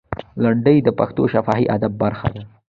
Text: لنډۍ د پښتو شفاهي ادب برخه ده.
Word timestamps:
لنډۍ 0.43 0.77
د 0.83 0.89
پښتو 0.99 1.23
شفاهي 1.33 1.65
ادب 1.75 1.93
برخه 2.03 2.27
ده. 2.35 2.41